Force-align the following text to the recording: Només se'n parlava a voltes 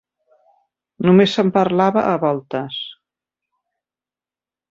Només 1.07 1.35
se'n 1.37 1.51
parlava 1.57 2.03
a 2.13 2.17
voltes 2.25 2.79